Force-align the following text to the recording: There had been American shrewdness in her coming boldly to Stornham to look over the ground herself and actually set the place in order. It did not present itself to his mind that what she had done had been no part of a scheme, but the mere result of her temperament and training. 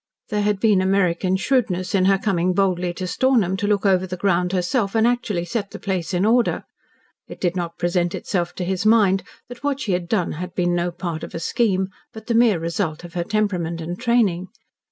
There 0.29 0.41
had 0.41 0.59
been 0.59 0.81
American 0.81 1.35
shrewdness 1.37 1.93
in 1.93 2.05
her 2.05 2.17
coming 2.17 2.53
boldly 2.53 2.91
to 2.95 3.05
Stornham 3.05 3.55
to 3.57 3.67
look 3.67 3.85
over 3.85 4.07
the 4.07 4.17
ground 4.17 4.51
herself 4.51 4.95
and 4.95 5.05
actually 5.05 5.45
set 5.45 5.69
the 5.69 5.77
place 5.77 6.11
in 6.11 6.25
order. 6.25 6.63
It 7.27 7.39
did 7.39 7.55
not 7.55 7.77
present 7.77 8.15
itself 8.15 8.55
to 8.55 8.65
his 8.65 8.83
mind 8.83 9.21
that 9.47 9.63
what 9.63 9.79
she 9.79 9.91
had 9.91 10.09
done 10.09 10.31
had 10.31 10.55
been 10.55 10.73
no 10.73 10.89
part 10.89 11.23
of 11.23 11.35
a 11.35 11.39
scheme, 11.39 11.89
but 12.13 12.25
the 12.25 12.33
mere 12.33 12.57
result 12.57 13.03
of 13.03 13.13
her 13.13 13.23
temperament 13.23 13.79
and 13.79 13.99
training. 13.99 14.47